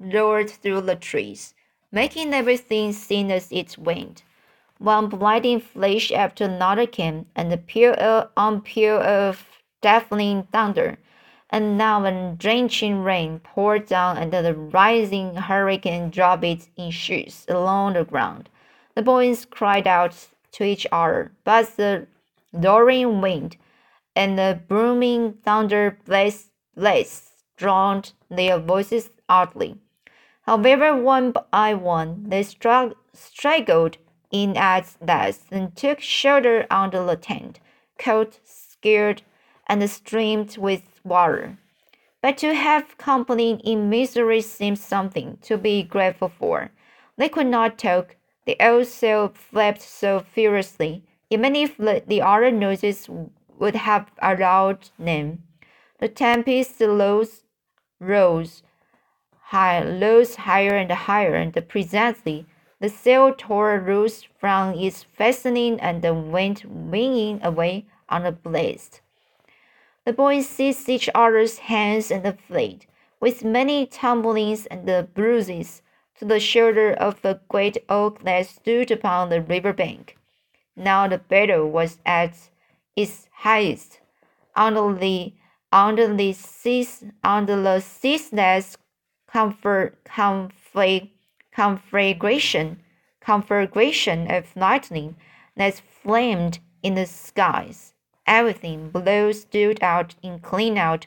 roared 0.00 0.50
through 0.50 0.80
the 0.80 0.96
trees, 0.96 1.54
making 1.92 2.34
everything 2.34 2.92
seem 2.92 3.30
as 3.30 3.46
it 3.52 3.78
went. 3.78 4.24
One 4.78 5.08
blinding 5.08 5.60
flash 5.60 6.10
after 6.10 6.46
another 6.46 6.88
came, 6.88 7.26
and 7.36 7.52
a 7.52 7.58
peal 7.58 8.28
on 8.36 8.60
peal 8.62 8.96
of 8.96 9.46
deafening 9.80 10.48
thunder 10.50 10.98
and 11.50 11.76
now 11.76 12.02
when 12.02 12.36
drenching 12.36 13.02
rain 13.02 13.40
poured 13.40 13.86
down 13.86 14.16
and 14.16 14.32
the 14.32 14.54
rising 14.54 15.34
hurricane 15.34 16.08
dropped 16.10 16.44
it 16.44 16.68
in 16.76 16.90
sheets 16.90 17.44
along 17.48 17.94
the 17.94 18.04
ground. 18.04 18.48
The 18.94 19.02
boys 19.02 19.44
cried 19.44 19.86
out 19.86 20.28
to 20.52 20.64
each 20.64 20.86
other, 20.90 21.32
but 21.44 21.76
the 21.76 22.06
roaring 22.52 23.20
wind 23.20 23.56
and 24.16 24.38
the 24.38 24.60
booming 24.68 25.34
thunder 25.44 25.98
blasts 26.04 27.30
drowned 27.56 28.12
their 28.28 28.58
voices 28.58 29.10
oddly. 29.28 29.76
However, 30.42 30.96
one 30.96 31.32
by 31.52 31.74
one, 31.74 32.24
they 32.28 32.42
struggled, 32.42 33.98
in 34.30 34.56
at 34.56 34.96
last 35.00 35.42
and 35.50 35.74
took 35.76 36.00
shelter 36.00 36.66
under 36.70 37.04
the 37.04 37.16
tent, 37.16 37.58
cold, 37.98 38.38
scared, 38.44 39.22
and 39.66 39.88
streamed 39.90 40.56
with 40.56 40.82
water. 41.04 41.58
But 42.22 42.36
to 42.38 42.54
have 42.54 42.98
company 42.98 43.60
in 43.64 43.88
misery 43.88 44.42
seemed 44.42 44.78
something 44.78 45.38
to 45.42 45.56
be 45.56 45.82
grateful 45.82 46.28
for. 46.28 46.70
They 47.16 47.28
could 47.28 47.46
not 47.46 47.78
talk. 47.78 48.16
The 48.46 48.56
old 48.60 48.86
sail 48.86 49.32
flapped 49.34 49.82
so 49.82 50.20
furiously, 50.20 51.02
even 51.30 51.54
if 51.54 51.76
the 51.76 52.22
other 52.22 52.50
noises 52.50 53.08
would 53.58 53.76
have 53.76 54.10
allowed 54.20 54.90
them. 54.98 55.44
The 55.98 56.08
tempest 56.08 56.80
rose, 56.80 57.44
rose, 58.00 58.62
high, 59.40 59.82
rose 59.84 60.36
higher 60.36 60.74
and 60.76 60.90
higher, 60.90 61.34
and 61.34 61.54
presently 61.68 62.46
the 62.80 62.88
sail 62.88 63.34
tore 63.36 63.84
loose 63.86 64.26
from 64.38 64.74
its 64.74 65.04
fastening 65.16 65.78
and 65.80 66.32
went 66.32 66.64
winging 66.64 67.40
away 67.42 67.86
on 68.08 68.24
a 68.24 68.32
blast. 68.32 69.02
The 70.10 70.16
boys 70.16 70.48
seized 70.48 70.88
each 70.88 71.08
other's 71.14 71.58
hands 71.58 72.10
and 72.10 72.36
fled, 72.36 72.84
with 73.20 73.44
many 73.44 73.86
tumblings 73.86 74.66
and 74.66 75.14
bruises, 75.14 75.82
to 76.18 76.24
the 76.24 76.40
shelter 76.40 76.92
of 76.94 77.24
a 77.24 77.38
great 77.46 77.78
oak 77.88 78.24
that 78.24 78.46
stood 78.46 78.90
upon 78.90 79.28
the 79.28 79.40
river 79.40 79.72
bank. 79.72 80.18
Now 80.74 81.06
the 81.06 81.18
battle 81.18 81.70
was 81.70 81.98
at 82.04 82.36
its 82.96 83.28
highest. 83.32 84.00
Under 84.56 84.92
the 84.92 85.32
under 85.70 86.12
the 86.12 86.32
cease 86.32 87.04
under 87.22 87.62
the 87.62 87.78
ceaseless 87.78 88.76
conflict, 89.28 89.96
conflagration 91.54 92.82
conflagration 93.20 94.28
of 94.28 94.56
lightning 94.56 95.14
that 95.54 95.80
flamed 96.02 96.58
in 96.82 96.96
the 96.96 97.06
skies. 97.06 97.94
Everything 98.26 98.90
below 98.90 99.32
stood 99.32 99.82
out 99.82 100.14
in 100.22 100.38
clean 100.38 100.78
out 100.78 101.06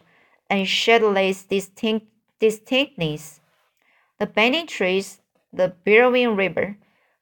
and 0.50 0.68
shadowless 0.68 1.44
distinct, 1.44 2.08
distinctness. 2.40 3.40
The 4.20 4.26
bending 4.26 4.68
trees, 4.68 5.22
the 5.52 5.74
billowing 5.84 6.36
river, 6.36 6.78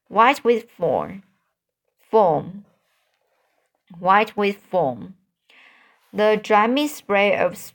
white 0.08 0.44
with 0.44 0.70
foam, 0.70 1.22
foam, 2.10 2.64
white 3.98 4.36
with 4.36 4.56
foam, 4.56 5.14
the 6.12 6.38
driving 6.42 6.88
spray 6.88 7.36
of 7.36 7.72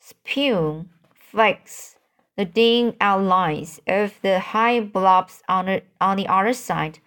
spume 0.00 0.90
flakes 1.14 1.96
the 2.36 2.44
dim 2.44 2.94
outlines 3.00 3.80
of 3.86 4.14
the 4.22 4.40
high 4.40 4.80
blobs 4.80 5.42
on 5.48 5.66
the, 5.66 5.82
on 6.00 6.16
the 6.16 6.26
other 6.26 6.52
side 6.52 6.98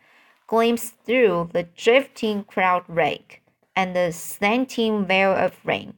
glimpsed 0.48 0.96
through 1.06 1.50
the 1.54 1.64
drifting 1.64 2.44
cloud 2.44 2.84
rake 2.88 3.42
and 3.78 3.96
the 3.96 4.12
slanting 4.12 5.06
veil 5.06 5.32
of 5.32 5.54
rain. 5.64 5.94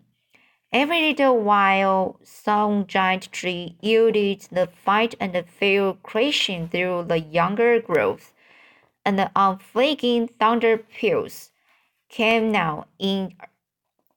Every 0.71 1.01
little 1.01 1.39
while, 1.39 2.19
some 2.21 2.85
giant 2.85 3.31
tree 3.31 3.77
yielded 3.81 4.41
the 4.51 4.67
fight 4.67 5.15
and 5.19 5.33
fell 5.47 5.97
crashing 6.03 6.67
through 6.67 7.05
the 7.05 7.19
younger 7.19 7.79
growth, 7.81 8.33
and 9.05 9.17
the 9.17 9.31
unflagging 9.33 10.27
thunder 10.27 10.77
peals 10.77 11.51
came 12.09 12.51
now 12.51 12.85
in 12.99 13.33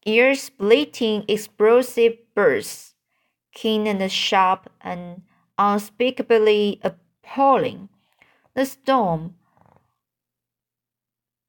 ear-splitting 0.05 1.25
explosive 1.29 2.15
bursts, 2.35 2.95
keen 3.55 3.87
and 3.87 4.11
sharp 4.11 4.69
and 4.81 5.23
unspeakably 5.57 6.81
appalling. 6.83 7.89
The 8.55 8.67
storm 8.67 9.37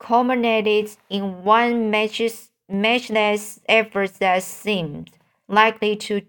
culminated 0.03 0.91
in 1.09 1.43
one 1.45 1.89
matchless, 1.89 2.51
matchless 2.67 3.61
effort 3.69 4.13
that 4.15 4.43
seemed 4.43 5.11
likely 5.47 5.95
to, 5.95 6.21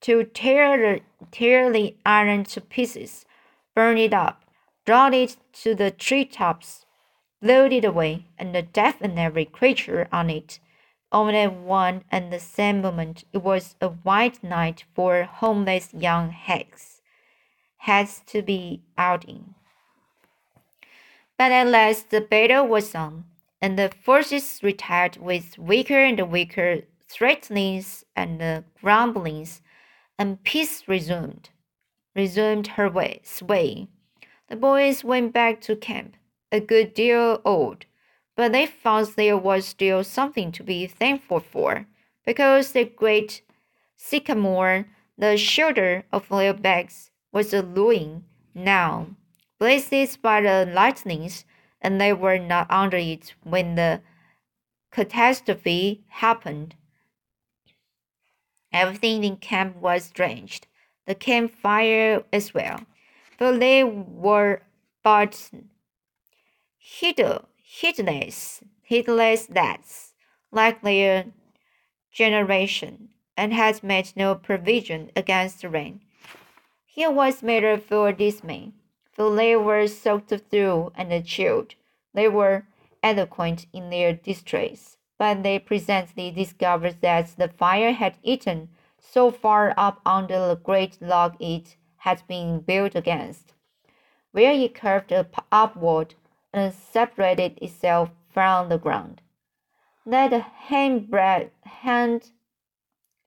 to 0.00 0.24
tear 0.24 0.76
the, 0.78 1.00
tear 1.30 1.70
the 1.70 1.94
iron 2.06 2.42
to 2.44 2.60
pieces, 2.62 3.26
burn 3.74 3.98
it 3.98 4.14
up, 4.14 4.42
draw 4.86 5.08
it 5.08 5.36
to 5.52 5.74
the 5.74 5.90
treetops, 5.90 6.86
blow 7.42 7.66
it 7.66 7.84
away, 7.84 8.24
and 8.38 8.72
deafen 8.72 9.18
every 9.18 9.44
creature 9.44 10.08
on 10.10 10.30
it. 10.30 10.58
All 11.12 11.28
at 11.28 11.52
one 11.52 12.04
and 12.10 12.32
the 12.32 12.40
same 12.40 12.80
moment, 12.80 13.24
it 13.32 13.42
was 13.42 13.76
a 13.80 13.88
white 13.88 14.42
night 14.42 14.84
for 14.94 15.24
homeless 15.24 15.92
young 15.92 16.30
hags. 16.30 17.02
Has 17.80 18.20
to 18.26 18.40
be 18.40 18.82
out 18.96 19.26
in. 19.26 19.54
But 21.36 21.50
at 21.50 21.66
last 21.66 22.10
the 22.10 22.20
battle 22.20 22.66
was 22.66 22.94
on, 22.94 23.24
and 23.60 23.78
the 23.78 23.90
forces 24.04 24.60
retired 24.62 25.16
with 25.16 25.58
weaker 25.58 25.98
and 25.98 26.30
weaker 26.30 26.82
threatenings 27.08 28.04
and 28.14 28.64
grumblings, 28.80 29.60
and 30.18 30.42
peace 30.44 30.86
resumed, 30.86 31.50
resumed 32.14 32.68
her 32.68 32.88
way, 32.88 33.20
sway. 33.24 33.88
The 34.48 34.56
boys 34.56 35.02
went 35.02 35.32
back 35.32 35.60
to 35.62 35.74
camp, 35.74 36.16
a 36.52 36.60
good 36.60 36.94
deal 36.94 37.40
old, 37.44 37.86
but 38.36 38.52
they 38.52 38.66
found 38.66 39.08
there 39.08 39.36
was 39.36 39.66
still 39.66 40.04
something 40.04 40.52
to 40.52 40.62
be 40.62 40.86
thankful 40.86 41.40
for, 41.40 41.86
because 42.24 42.72
the 42.72 42.84
great 42.84 43.42
sycamore, 43.96 44.86
the 45.18 45.36
shelter 45.36 46.04
of 46.12 46.28
their 46.28 46.54
backs, 46.54 47.10
was 47.32 47.52
a 47.52 47.62
ruin 47.62 48.24
now 48.54 49.08
blazed 49.64 50.20
by 50.20 50.42
the 50.42 50.70
lightnings, 50.70 51.46
and 51.80 51.98
they 51.98 52.12
were 52.12 52.38
not 52.38 52.70
under 52.70 52.98
it 52.98 53.34
when 53.44 53.76
the 53.76 54.02
catastrophe 54.92 56.04
happened. 56.08 56.74
Everything 58.74 59.24
in 59.24 59.38
camp 59.38 59.76
was 59.76 60.10
drenched, 60.10 60.66
the 61.06 61.14
campfire 61.14 62.22
as 62.30 62.52
well, 62.52 62.80
for 63.38 63.56
they 63.56 63.82
were 63.82 64.60
but 65.02 65.50
heedless, 66.76 68.60
heedless 68.82 69.48
lads, 69.48 70.12
like 70.52 70.82
their 70.82 71.24
generation, 72.12 73.08
and 73.34 73.54
had 73.54 73.82
made 73.82 74.12
no 74.14 74.34
provision 74.34 75.10
against 75.16 75.62
the 75.62 75.70
rain. 75.70 76.02
Here 76.84 77.10
was 77.10 77.42
matter 77.42 77.78
for 77.78 78.12
dismay 78.12 78.74
for 79.14 79.34
they 79.34 79.54
were 79.54 79.86
soaked 79.86 80.32
through 80.50 80.92
and 80.96 81.24
chilled. 81.24 81.74
They 82.12 82.28
were 82.28 82.66
eloquent 83.02 83.66
in 83.72 83.90
their 83.90 84.12
distress, 84.12 84.96
but 85.18 85.42
they 85.42 85.58
presently 85.58 86.30
discovered 86.30 87.00
that 87.00 87.28
the 87.38 87.48
fire 87.48 87.92
had 87.92 88.18
eaten 88.22 88.70
so 89.00 89.30
far 89.30 89.72
up 89.76 90.00
under 90.04 90.48
the 90.48 90.56
great 90.56 91.00
log 91.00 91.36
it 91.40 91.76
had 91.98 92.22
been 92.26 92.60
built 92.60 92.94
against, 92.94 93.52
where 94.32 94.52
it 94.52 94.74
curved 94.74 95.12
upward 95.52 96.14
and 96.52 96.74
separated 96.74 97.58
itself 97.62 98.10
from 98.28 98.68
the 98.68 98.78
ground. 98.78 99.20
That 100.04 100.32
hand 100.32 101.08
breath, 101.08 101.50
hand, 101.62 102.30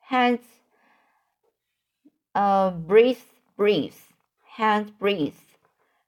hands, 0.01 0.45
uh, 2.35 2.71
breathe, 2.71 3.23
breathe, 3.55 3.95
hand 4.57 4.97
breathe 4.99 5.33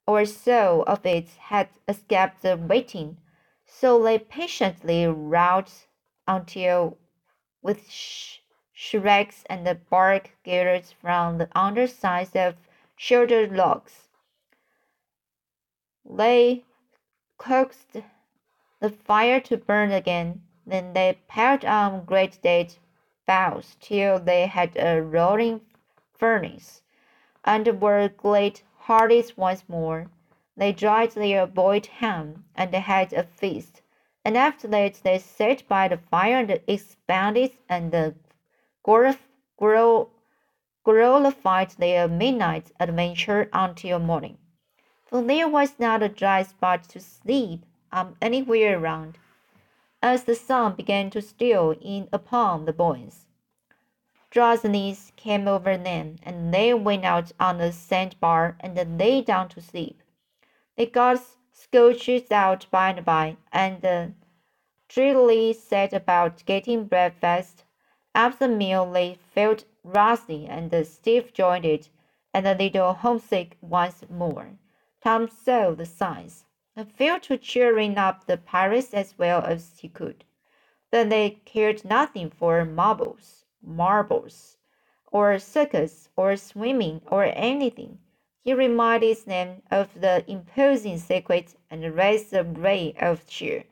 or 0.10 0.26
so 0.26 0.84
of 0.88 1.06
it 1.06 1.30
had 1.38 1.70
escaped 1.88 2.42
the 2.42 2.58
waiting, 2.58 3.16
so 3.64 4.02
they 4.02 4.18
patiently 4.18 5.06
wrought 5.06 5.86
until, 6.28 6.98
with 7.62 7.92
sh 7.92 8.40
shrieks 8.74 9.44
and 9.52 9.68
the 9.68 9.76
bark 9.76 10.32
gathered 10.44 10.88
from 11.00 11.38
the 11.38 11.48
undersides 11.54 12.36
of 12.36 12.56
sheltered 12.96 13.52
logs, 13.52 14.08
they 16.04 16.66
coaxed 17.38 17.98
the 18.80 18.90
fire 18.90 19.40
to 19.40 19.58
burn 19.58 19.92
again. 19.92 20.42
Then 20.66 20.94
they 20.94 21.20
piled 21.28 21.64
on 21.66 22.06
great 22.06 22.40
dead 22.42 22.74
boughs 23.28 23.78
till 23.80 24.18
they 24.18 24.48
had 24.48 24.76
a 24.76 25.04
roaring 25.04 25.62
furnace, 26.18 26.82
and 27.46 27.80
were 27.80 28.10
glad 28.10 28.62
parties 28.90 29.38
once 29.38 29.64
more. 29.70 30.10
They 30.58 30.72
dried 30.72 31.12
their 31.12 31.46
boiled 31.46 31.86
ham 32.02 32.46
and 32.56 32.74
had 32.74 33.14
a 33.14 33.22
feast, 33.22 33.84
and 34.26 34.36
after 34.36 34.68
that 34.70 35.02
they 35.04 35.20
sat 35.20 35.68
by 35.68 35.88
the 35.90 35.98
fire 35.98 36.40
and 36.40 36.60
expanded 36.66 37.52
and 37.70 38.16
glorified 40.84 41.70
their 41.78 42.08
midnight 42.08 42.72
adventure 42.80 43.48
until 43.54 44.00
morning. 44.00 44.40
For 45.06 45.22
there 45.22 45.48
was 45.48 45.78
not 45.78 46.02
a 46.02 46.10
dry 46.10 46.42
spot 46.42 46.90
to 46.90 47.00
sleep 47.00 47.68
um, 47.92 48.16
anywhere 48.20 48.80
around. 48.80 49.20
As 50.02 50.24
the 50.24 50.34
sun 50.34 50.74
began 50.74 51.12
to 51.12 51.22
steal 51.22 51.76
in 51.80 52.10
upon 52.12 52.66
the 52.66 52.74
boys, 52.74 53.28
Drowsiness 54.32 55.12
came 55.16 55.48
over 55.48 55.76
them, 55.76 56.18
and 56.22 56.54
they 56.54 56.72
went 56.72 57.04
out 57.04 57.32
on 57.40 57.58
the 57.58 57.72
sandbar 57.72 58.58
and 58.60 59.00
lay 59.00 59.24
down 59.24 59.50
to 59.50 59.60
sleep. 59.60 60.04
They 60.76 60.86
got 60.86 61.24
scorched 61.52 62.32
out 62.32 62.68
by 62.70 62.92
and 62.92 63.04
by, 63.04 63.38
and 63.52 64.14
drearily 64.88 65.54
set 65.54 65.94
about 65.94 66.46
getting 66.46 66.86
breakfast. 66.86 67.64
After 68.14 68.48
the 68.48 68.56
meal, 68.56 68.92
they 68.92 69.16
felt 69.16 69.66
rusty 69.84 70.46
and 70.46 70.72
stiff 70.86 71.34
jointed, 71.34 71.90
and 72.32 72.46
a 72.46 72.54
little 72.54 72.94
homesick 72.94 73.58
once 73.62 74.04
more. 74.12 74.60
Tom 75.02 75.28
saw 75.28 75.72
the 75.72 75.88
signs, 75.88 76.46
and 76.76 76.92
fell 76.92 77.20
to 77.22 77.36
cheering 77.36 77.98
up 77.98 78.28
the 78.28 78.38
pirates 78.38 78.94
as 78.94 79.18
well 79.18 79.42
as 79.44 79.80
he 79.80 79.90
could. 79.90 80.24
Then 80.92 81.10
they 81.10 81.42
cared 81.46 81.84
nothing 81.84 82.30
for 82.30 82.64
marbles 82.64 83.39
marbles, 83.62 84.58
or 85.12 85.40
circus, 85.40 86.10
or 86.16 86.36
swimming, 86.36 87.02
or 87.08 87.26
anything. 87.26 88.00
He 88.42 88.54
reminded 88.54 89.18
them 89.26 89.62
of 89.70 90.00
the 90.00 90.24
imposing 90.30 90.98
secret 90.98 91.56
and 91.70 91.96
raised 91.96 92.34
a 92.34 92.44
ray 92.44 92.94
of 93.00 93.28
cheer. 93.28 93.66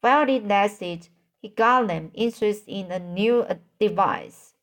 While 0.00 0.28
it 0.28 0.46
lasted, 0.46 1.08
he 1.40 1.48
got 1.48 1.86
them 1.86 2.10
interested 2.14 2.68
in 2.68 2.90
a 2.90 2.98
new 2.98 3.40
uh, 3.42 3.54
device. 3.78 4.54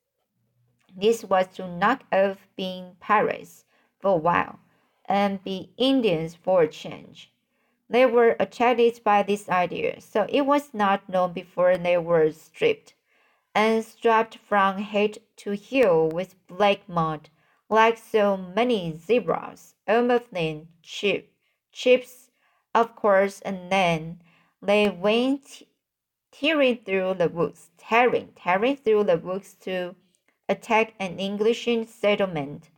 This 0.96 1.24
was 1.24 1.48
to 1.56 1.68
knock 1.68 2.04
off 2.12 2.48
being 2.56 2.98
pirates 3.00 3.66
for 4.00 4.12
a 4.12 4.18
while 4.18 4.60
and 5.06 5.44
be 5.44 5.72
Indians 5.78 6.36
for 6.36 6.64
a 6.64 6.68
change. 6.68 7.32
They 7.90 8.06
were 8.06 8.36
attracted 8.40 9.04
by 9.04 9.24
this 9.24 9.50
idea, 9.50 10.02
so 10.02 10.26
it 10.30 10.42
was 10.46 10.74
not 10.74 11.10
long 11.10 11.34
before 11.34 11.78
they 11.78 11.98
were 11.98 12.32
stripped 12.32 12.94
and 13.56 13.84
striped 13.86 14.38
from 14.38 14.78
head 14.78 15.18
to 15.38 15.52
heel 15.52 16.10
with 16.10 16.36
black 16.48 16.88
mud, 16.88 17.30
like 17.70 17.98
so 17.98 18.36
many 18.38 18.98
zebras, 18.98 19.76
almost 19.88 20.26
then 20.32 20.68
chip, 20.82 21.32
chips, 21.72 22.32
of 22.74 22.96
course, 22.96 23.42
and 23.42 23.72
then 23.72 24.22
they 24.62 24.90
went 24.90 25.64
tearing 26.32 26.78
through 26.78 27.14
the 27.14 27.30
woods, 27.30 27.70
tearing, 27.78 28.30
tearing 28.36 28.76
through 28.76 29.04
the 29.04 29.18
woods 29.18 29.54
to 29.54 29.96
attack 30.50 30.94
an 31.00 31.20
English 31.20 31.68
settlement. 31.88 32.70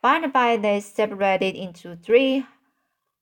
By 0.00 0.16
and 0.16 0.32
by, 0.32 0.56
they 0.56 0.80
separated 0.80 1.54
into 1.54 1.96
three 1.96 2.46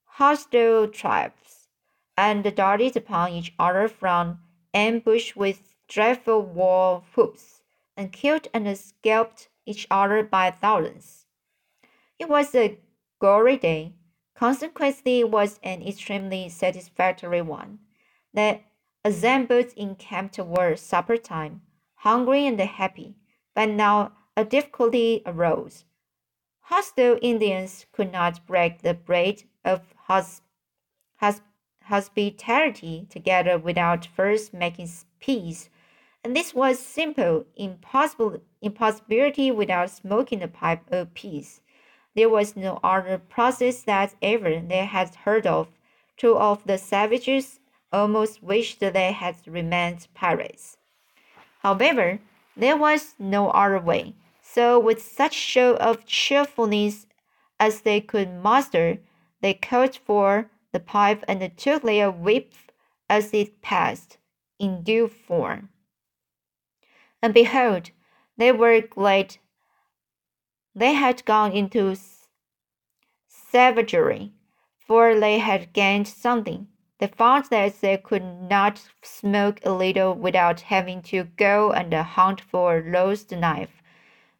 hostile 0.04 0.88
tribes 0.88 1.68
and 2.16 2.54
darted 2.54 2.96
upon 2.96 3.32
each 3.32 3.52
other 3.58 3.88
from 3.88 4.40
ambush 4.74 5.34
with 5.34 5.71
dreadful 5.92 6.40
war 6.40 7.02
whoops, 7.14 7.62
and 7.98 8.12
killed 8.12 8.48
and 8.54 8.78
scalped 8.78 9.50
each 9.66 9.86
other 9.90 10.22
by 10.22 10.50
thousands. 10.50 11.26
It 12.18 12.30
was 12.30 12.54
a 12.54 12.78
glory 13.18 13.58
day. 13.58 13.92
Consequently, 14.34 15.20
it 15.20 15.30
was 15.30 15.60
an 15.62 15.82
extremely 15.82 16.48
satisfactory 16.48 17.42
one. 17.42 17.80
They 18.32 18.64
assembled 19.04 19.74
in 19.76 19.96
camp 19.96 20.32
toward 20.32 20.78
supper 20.78 21.18
time, 21.18 21.60
hungry 21.96 22.46
and 22.46 22.58
happy. 22.58 23.16
But 23.54 23.68
now 23.68 24.12
a 24.34 24.46
difficulty 24.46 25.22
arose. 25.26 25.84
Hostile 26.60 27.18
Indians 27.20 27.84
could 27.92 28.10
not 28.10 28.46
break 28.46 28.80
the 28.80 28.94
bread 28.94 29.42
of 29.62 29.92
hos- 30.06 30.40
hos- 31.16 31.42
hospitality 31.82 33.06
together 33.10 33.58
without 33.58 34.06
first 34.06 34.54
making 34.54 34.88
peace, 35.20 35.68
and 36.24 36.36
this 36.36 36.54
was 36.54 36.78
simple 36.78 37.46
impossible 37.56 38.40
impossibility 38.60 39.50
without 39.50 39.90
smoking 39.90 40.38
the 40.38 40.48
pipe 40.48 40.88
peace. 41.14 41.60
There 42.14 42.28
was 42.28 42.56
no 42.56 42.78
other 42.84 43.18
process 43.18 43.82
that 43.82 44.14
ever 44.22 44.60
they 44.60 44.84
had 44.84 45.14
heard 45.14 45.46
of. 45.46 45.68
Two 46.16 46.36
of 46.36 46.64
the 46.64 46.78
savages 46.78 47.58
almost 47.92 48.42
wished 48.42 48.80
they 48.80 49.12
had 49.12 49.36
remained 49.46 50.06
pirates. 50.14 50.76
However, 51.60 52.20
there 52.56 52.76
was 52.76 53.14
no 53.18 53.50
other 53.50 53.80
way. 53.80 54.14
So, 54.42 54.78
with 54.78 55.02
such 55.02 55.32
show 55.34 55.76
of 55.76 56.04
cheerfulness 56.04 57.06
as 57.58 57.80
they 57.80 58.00
could 58.00 58.32
muster, 58.32 58.98
they 59.40 59.54
called 59.54 59.96
for 59.96 60.50
the 60.72 60.80
pipe 60.80 61.24
and 61.26 61.56
took 61.56 61.82
their 61.82 62.10
whip 62.10 62.52
as 63.08 63.32
it 63.32 63.62
passed, 63.62 64.18
in 64.58 64.82
due 64.82 65.08
form. 65.08 65.68
And 67.22 67.32
behold, 67.32 67.90
they 68.36 68.50
were 68.50 68.80
glad 68.80 69.36
they 70.74 70.94
had 70.94 71.24
gone 71.24 71.52
into 71.52 71.94
savagery, 73.28 74.32
for 74.78 75.18
they 75.18 75.38
had 75.38 75.72
gained 75.72 76.08
something. 76.08 76.66
They 76.98 77.06
found 77.06 77.46
that 77.50 77.80
they 77.80 77.96
could 77.96 78.24
not 78.24 78.88
smoke 79.02 79.60
a 79.64 79.70
little 79.70 80.14
without 80.14 80.62
having 80.62 81.02
to 81.02 81.24
go 81.24 81.72
and 81.72 81.92
hunt 81.94 82.40
for 82.40 82.78
a 82.78 82.90
lost 82.90 83.30
knife. 83.30 83.82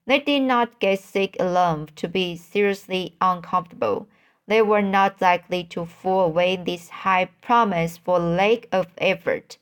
They 0.07 0.19
did 0.19 0.43
not 0.43 0.81
get 0.81 1.01
sick 1.01 1.37
alone 1.39 1.89
to 1.97 2.09
be 2.09 2.37
seriously 2.37 3.17
uncomfortable. 3.21 4.09
They 4.47 4.63
were 4.63 4.83
not 4.83 5.21
likely 5.21 5.65
to 5.65 5.87
fool 5.87 6.21
away 6.25 6.57
this 6.57 6.89
high 6.89 7.27
promise 7.41 7.97
for 7.99 8.19
lack 8.19 8.67
of 8.73 8.89
effort. 8.99 9.59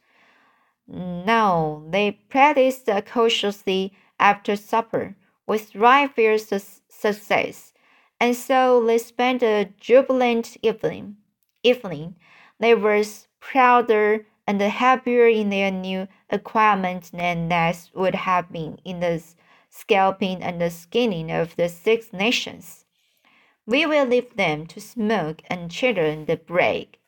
No, 0.93 1.87
they 1.89 2.11
practiced 2.11 2.89
cautiously 3.07 3.93
after 4.19 4.57
supper, 4.57 5.15
with 5.47 5.77
rifle 5.77 6.37
success, 6.37 7.73
and 8.19 8.35
so 8.37 8.85
they 8.85 8.99
spent 8.99 9.43
a 9.43 9.71
jubilant 9.79 10.57
evening. 10.63 11.17
evening. 11.63 12.17
They 12.59 12.75
were 12.75 13.05
prouder 13.39 14.27
and 14.47 14.61
happier 14.61 15.29
in 15.29 15.51
their 15.51 15.71
new 15.71 16.09
acquirement 16.29 17.13
than 17.13 17.47
Ness 17.47 17.91
would 17.95 18.17
have 18.17 18.51
been 18.51 18.81
in 18.85 18.99
the 18.99 19.23
scalping 19.71 20.43
and 20.43 20.61
the 20.61 20.71
skinning 20.71 21.31
of 21.31 21.55
the 21.55 21.69
Six 21.69 22.13
Nations. 22.13 22.85
We 23.65 23.87
will 23.87 24.07
leave 24.07 24.35
them 24.35 24.67
to 24.67 24.81
smoke 24.81 25.43
and 25.47 25.71
chatter 25.71 26.05
in 26.05 26.25
the 26.25 26.37
break, 26.37 26.99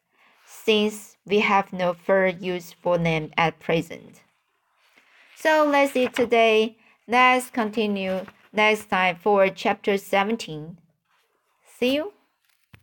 since 0.46 1.11
we 1.26 1.40
have 1.40 1.72
no 1.72 1.94
further 1.94 2.36
use 2.38 2.72
for 2.72 2.98
them 2.98 3.30
at 3.36 3.60
present. 3.60 4.22
So 5.36 5.66
let's 5.68 5.92
see 5.92 6.08
today. 6.08 6.76
Let's 7.08 7.50
continue 7.50 8.26
next 8.52 8.88
time 8.88 9.16
for 9.16 9.48
chapter 9.48 9.98
17. 9.98 10.78
See 11.78 11.94
you. 11.94 12.12